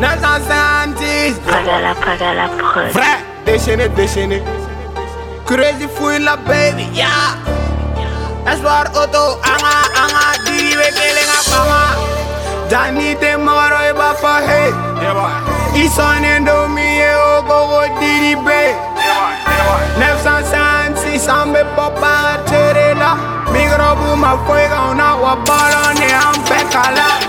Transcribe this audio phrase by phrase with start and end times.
[0.00, 2.90] 956 Pagala, pagala, prod.
[2.92, 4.42] Vrai, déchaîné, déchaîné.
[5.46, 7.36] Crazy fouille la baby, yeah
[8.50, 11.82] Espoir auto, anga, anga Diri we kelenga pama.
[12.70, 14.72] Dani te moro e ba fa he
[15.84, 18.74] Isone ndo mi e o gogo diri be.
[19.98, 23.16] 956 ambe popa tere la
[23.52, 27.23] Micro buma fuega una wabala ne ampe kala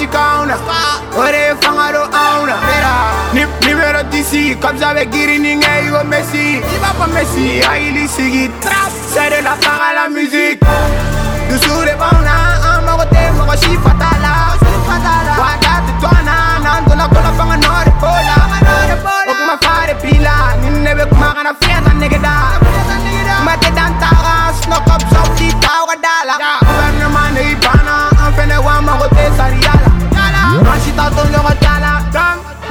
[0.00, 0.56] Micro buma fosi kauna
[1.16, 2.56] Ore fangaro auna.
[3.34, 3.44] Ni
[7.62, 10.60] Aili sigi de la à la musique
[11.84, 12.32] les bauna
[12.78, 14.56] Ama kote moko shi fatala
[15.38, 15.49] Wada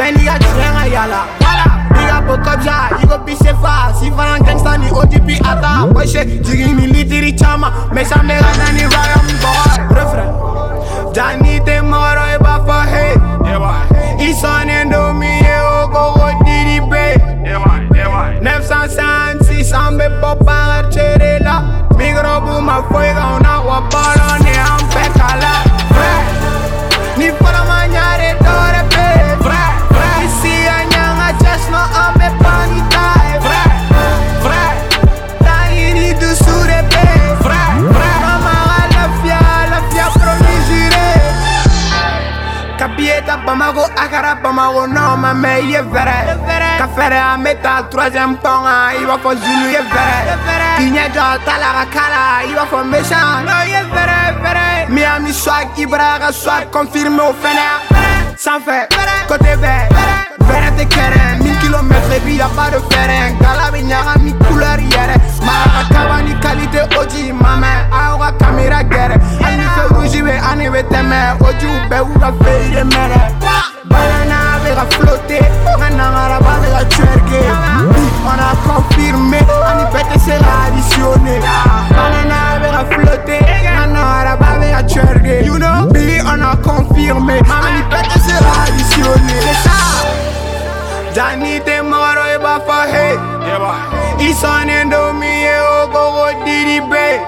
[0.10, 1.22] Dang Benny ya chenga yala.
[1.42, 6.42] Wala Big up Okabja Igo bise fa Si faran gangsta ni ODP ata Boy shit
[6.42, 10.34] Jigi ni litiri chama Mesha mega nani raya mbogare Refrain
[11.14, 13.14] Jani te moro e ba fa he
[14.30, 17.16] Isone ndo mi e o gogo diri be
[18.42, 23.39] 956 ambe popa chere la Micro buma fuega
[43.50, 46.38] Bamako, Akara, Bamako, non, ma mais il est vrai.
[46.78, 50.78] Ka fɛrɛ an bɛ taa troisième pont kan i b'a fɔ Zulu ye fɛrɛ.
[50.78, 53.46] K'i ɲɛ jɔ Talaka Kala i b'a fɔ Méchant.
[53.48, 54.90] N'o ye fɛrɛ fɛrɛ.
[54.90, 57.68] Miami Swag Ibra ka Swag confirmé o fɛnɛ.
[58.38, 58.88] Sanfɛ.
[58.92, 59.19] Fɛrɛ.
[91.14, 93.18] Jani te moro e ba fa he
[94.30, 97.20] Isone ndo mi e o gogo diri be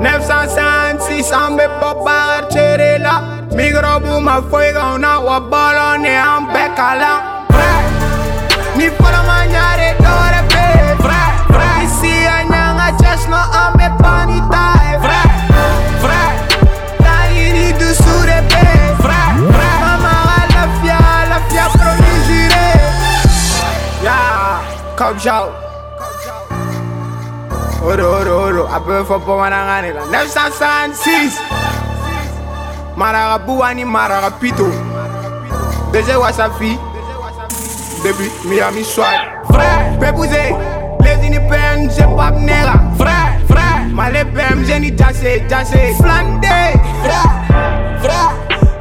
[0.00, 3.22] 956 ambe popa chere la.
[3.54, 7.84] Micro buma fuega una wabala ne ambe kala Vrai,
[8.76, 9.17] ni para
[24.98, 25.52] Come out.
[27.80, 30.04] Oro, oro, oro, abe fopo wanangane la.
[30.10, 31.38] never stop soixante-six.
[32.96, 34.66] Maragabu ani maragapito.
[35.92, 36.76] Deje wasafi.
[38.02, 40.52] Début Miami swag, Frère, pépousé.
[41.04, 42.80] Les ni pen, je pas nera.
[42.98, 43.86] Frère, frère.
[43.92, 45.94] Malé bem, je ni tasse, tasse.
[46.02, 46.74] Flandé.
[47.04, 48.32] Frère, frère.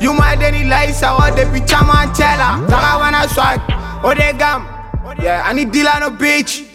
[0.01, 2.65] You my Danny Lights, I want to be chama tell her.
[2.67, 3.61] Tagawana swag,
[4.01, 4.76] Odegam.
[5.19, 6.66] Yeah, I need Dilano bitch